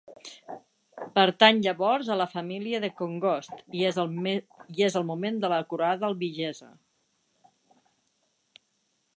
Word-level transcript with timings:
Pertany 1.17 1.59
llavors 1.65 2.09
a 2.13 2.17
la 2.21 2.27
família 2.31 2.79
de 2.85 2.89
Congost 3.01 3.61
i 3.81 3.85
és 3.91 4.01
el 5.03 5.07
moment 5.11 5.39
de 5.45 5.53
la 5.55 5.61
croada 5.75 6.11
albigesa. 6.11 6.71